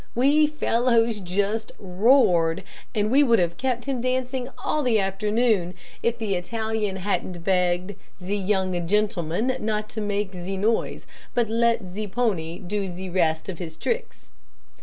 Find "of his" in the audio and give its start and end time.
13.47-13.77